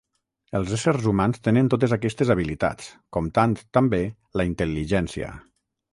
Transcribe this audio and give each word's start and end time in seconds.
Els 0.59 0.71
éssers 0.77 1.03
humans 1.11 1.43
tenen 1.47 1.69
totes 1.73 1.93
aquestes 1.99 2.33
habilitats, 2.35 2.89
comptant, 3.19 3.53
també, 3.79 4.01
la 4.43 4.51
intel·ligència. 4.53 5.29